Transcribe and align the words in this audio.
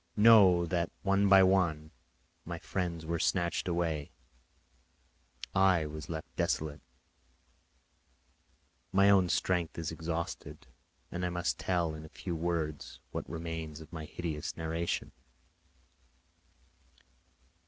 Know 0.17 0.65
that, 0.65 0.89
one 1.03 1.29
by 1.29 1.43
one, 1.43 1.91
my 2.43 2.57
friends 2.57 3.05
were 3.05 3.19
snatched 3.19 3.67
away; 3.67 4.09
I 5.53 5.85
was 5.85 6.09
left 6.09 6.35
desolate. 6.35 6.81
My 8.91 9.11
own 9.11 9.29
strength 9.29 9.77
is 9.77 9.91
exhausted, 9.91 10.65
and 11.11 11.23
I 11.23 11.29
must 11.29 11.59
tell, 11.59 11.93
in 11.93 12.03
a 12.03 12.09
few 12.09 12.35
words, 12.35 12.99
what 13.11 13.29
remains 13.29 13.79
of 13.79 13.93
my 13.93 14.05
hideous 14.05 14.57
narration. 14.57 15.11